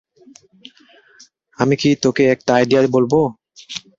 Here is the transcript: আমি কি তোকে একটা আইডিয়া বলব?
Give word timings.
আমি 1.59 1.75
কি 1.81 1.89
তোকে 2.03 2.23
একটা 2.33 2.51
আইডিয়া 2.57 2.81
বলব? 2.95 3.13